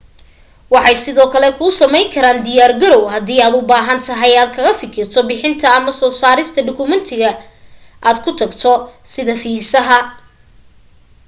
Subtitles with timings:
[0.73, 5.19] waxay sidoo kale kuu samayn karaan diyaar garaw hadii aad u baahantahay aad kaga fikirto
[5.29, 7.29] bixinta ama soo saarista dhugmatiga
[8.07, 8.73] aad ku tagayso
[9.13, 9.97] sida fiisaha